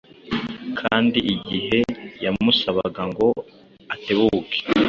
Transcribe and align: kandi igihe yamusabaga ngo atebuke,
kandi 0.79 1.19
igihe 1.33 1.79
yamusabaga 2.23 3.01
ngo 3.11 3.27
atebuke, 3.93 4.57